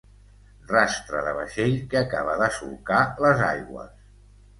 Rastre 0.69 1.19
de 1.27 1.33
vaixell 1.39 1.75
que 1.91 1.99
acaba 1.99 2.37
de 2.39 2.47
solcar 2.57 3.03
les 3.27 3.45
aigües. 3.49 3.93